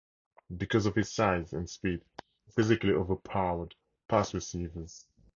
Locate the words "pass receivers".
4.07-5.05